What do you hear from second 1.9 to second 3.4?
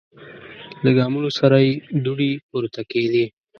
دوړې پورته کیدې.